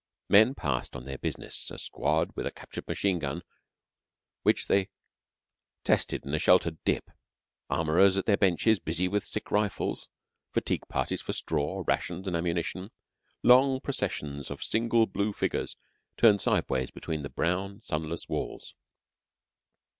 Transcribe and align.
Men 0.29 0.55
passed 0.55 0.95
on 0.95 1.05
their 1.05 1.19
business; 1.19 1.69
a 1.69 1.77
squad 1.77 2.31
with 2.35 2.47
a 2.47 2.51
captured 2.51 2.87
machine 2.87 3.19
gun 3.19 3.43
which 4.41 4.65
they 4.65 4.89
tested 5.83 6.25
in 6.25 6.33
a 6.33 6.39
sheltered 6.39 6.83
dip; 6.83 7.11
armourers 7.69 8.17
at 8.17 8.25
their 8.25 8.35
benches 8.35 8.79
busy 8.79 9.07
with 9.07 9.23
sick 9.23 9.51
rifles; 9.51 10.09
fatigue 10.55 10.87
parties 10.89 11.21
for 11.21 11.33
straw, 11.33 11.83
rations, 11.85 12.25
and 12.25 12.35
ammunition; 12.35 12.89
long 13.43 13.79
processions 13.79 14.49
of 14.49 14.63
single 14.63 15.05
blue 15.05 15.31
figures 15.33 15.77
turned 16.17 16.41
sideways 16.41 16.89
between 16.89 17.21
the 17.21 17.29
brown 17.29 17.79
sunless 17.79 18.27
walls. 18.27 18.73